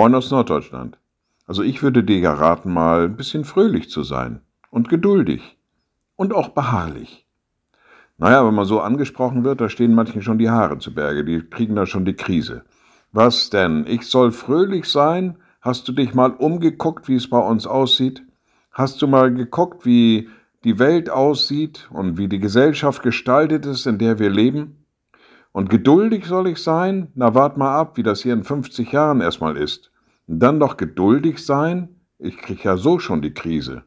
[0.00, 0.96] Moin aus Norddeutschland.
[1.46, 5.58] Also ich würde dir ja raten, mal ein bisschen fröhlich zu sein und geduldig
[6.16, 7.26] und auch beharrlich.
[8.16, 11.40] Naja, wenn man so angesprochen wird, da stehen manchen schon die Haare zu Berge, die
[11.40, 12.64] kriegen da schon die Krise.
[13.12, 13.84] Was denn?
[13.86, 15.36] Ich soll fröhlich sein?
[15.60, 18.22] Hast du dich mal umgeguckt, wie es bei uns aussieht?
[18.72, 20.30] Hast du mal geguckt, wie
[20.64, 24.80] die Welt aussieht und wie die Gesellschaft gestaltet ist, in der wir leben?
[25.52, 27.08] Und geduldig soll ich sein?
[27.14, 29.90] Na, wart mal ab, wie das hier in 50 Jahren erstmal ist.
[30.32, 31.88] Dann doch geduldig sein?
[32.20, 33.82] Ich krieg ja so schon die Krise.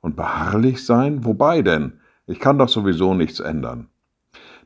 [0.00, 1.24] Und beharrlich sein?
[1.24, 1.94] Wobei denn?
[2.28, 3.88] Ich kann doch sowieso nichts ändern.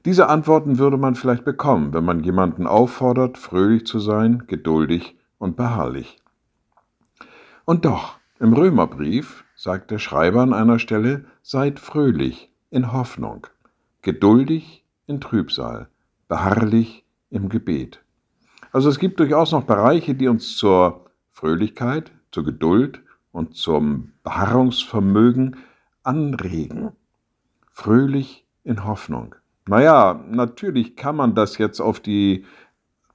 [0.05, 5.57] Diese Antworten würde man vielleicht bekommen, wenn man jemanden auffordert, fröhlich zu sein, geduldig und
[5.57, 6.19] beharrlich.
[7.65, 13.47] Und doch, im Römerbrief sagt der Schreiber an einer Stelle, seid fröhlich in Hoffnung,
[14.03, 15.89] geduldig in Trübsal,
[16.29, 18.05] beharrlich im Gebet.
[18.73, 21.08] Also es gibt durchaus noch Bereiche, die uns zur
[21.39, 23.01] Fröhlichkeit, zur Geduld
[23.31, 25.55] und zum Beharrungsvermögen
[26.03, 26.91] anregen.
[27.71, 29.37] Fröhlich in Hoffnung.
[29.69, 32.45] Naja, natürlich kann man das jetzt auf die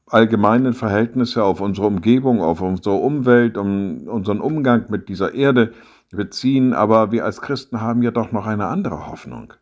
[0.05, 5.73] allgemeinen Verhältnisse, auf unsere Umgebung, auf unsere Umwelt, um unseren Umgang mit dieser Erde
[6.09, 9.53] beziehen, aber wir als Christen haben ja doch noch eine andere Hoffnung.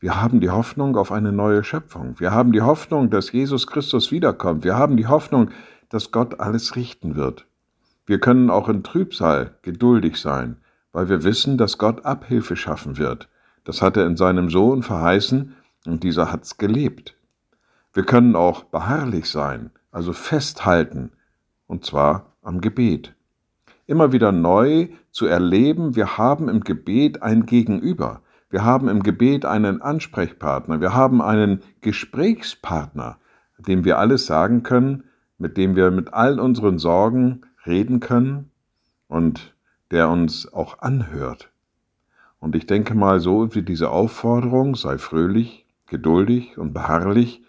[0.00, 2.20] Wir haben die Hoffnung auf eine neue Schöpfung.
[2.20, 4.64] Wir haben die Hoffnung, dass Jesus Christus wiederkommt.
[4.64, 5.48] Wir haben die Hoffnung,
[5.88, 7.46] dass Gott alles richten wird.
[8.06, 10.56] Wir können auch in Trübsal geduldig sein,
[10.92, 13.28] weil wir wissen, dass Gott Abhilfe schaffen wird.
[13.64, 15.54] Das hat er in seinem Sohn verheißen
[15.86, 17.16] und dieser hat's gelebt.
[17.92, 21.12] Wir können auch beharrlich sein, also festhalten,
[21.66, 23.14] und zwar am Gebet.
[23.86, 28.22] Immer wieder neu zu erleben, wir haben im Gebet ein Gegenüber.
[28.50, 33.18] Wir haben im Gebet einen Ansprechpartner, wir haben einen Gesprächspartner,
[33.58, 35.04] dem wir alles sagen können,
[35.38, 38.50] mit dem wir mit all unseren Sorgen reden können
[39.08, 39.54] und
[39.90, 41.50] der uns auch anhört.
[42.40, 47.42] Und ich denke mal, so wie diese Aufforderung, sei fröhlich, geduldig und beharrlich,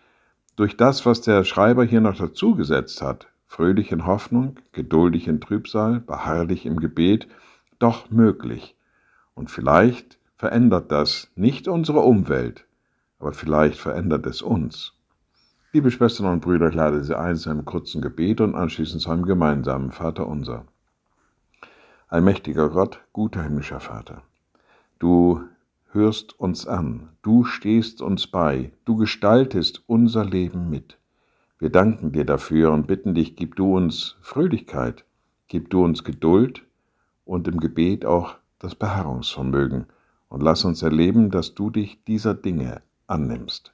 [0.56, 5.42] durch das, was der Schreiber hier noch dazu gesetzt hat, fröhlich in Hoffnung, geduldig in
[5.42, 7.28] Trübsal, beharrlich im Gebet,
[7.80, 8.76] doch möglich.
[9.34, 12.66] Und vielleicht verändert das nicht unsere Umwelt,
[13.18, 14.94] aber vielleicht verändert es uns.
[15.76, 19.10] Liebe Schwestern und Brüder, ich lade Sie ein zu einem kurzen Gebet und anschließend zu
[19.10, 20.66] einem gemeinsamen Vater unser.
[22.08, 24.22] Allmächtiger Gott, guter himmlischer Vater,
[25.00, 25.42] du
[25.90, 31.00] hörst uns an, du stehst uns bei, du gestaltest unser Leben mit.
[31.58, 35.06] Wir danken dir dafür und bitten dich, gib du uns Fröhlichkeit,
[35.48, 36.62] gib du uns Geduld
[37.26, 39.88] und im Gebet auch das Beharrungsvermögen,
[40.30, 43.74] und lass uns erleben, dass du dich dieser Dinge annimmst.